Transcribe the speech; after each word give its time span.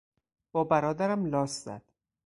با 0.51 0.63
برادرم 0.63 1.25
لاس 1.25 1.63
زد. 1.65 1.81